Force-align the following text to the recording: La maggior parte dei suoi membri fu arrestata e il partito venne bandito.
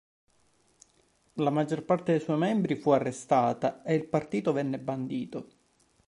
La 1.33 1.51
maggior 1.51 1.85
parte 1.85 2.13
dei 2.13 2.21
suoi 2.21 2.35
membri 2.39 2.73
fu 2.75 2.89
arrestata 2.89 3.83
e 3.83 3.93
il 3.93 4.07
partito 4.07 4.51
venne 4.51 4.79
bandito. 4.79 5.47